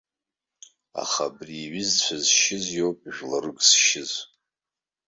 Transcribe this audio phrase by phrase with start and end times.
[1.03, 4.11] Аха абри иҩызцәа зшьыз иоуп жәларык зшьыз!